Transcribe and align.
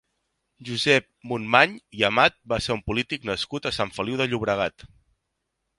Josep 0.69 1.05
Monmany 1.31 1.75
i 1.99 2.03
Amat 2.09 2.39
va 2.55 2.61
ser 2.69 2.75
un 2.79 2.83
polític 2.89 3.31
nascut 3.33 3.69
a 3.69 3.75
Sant 3.79 3.95
Feliu 4.01 4.21
de 4.23 4.29
Llobregat. 4.33 4.93